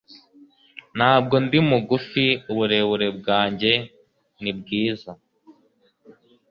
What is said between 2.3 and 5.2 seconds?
uburebure bwanjye ni bwiza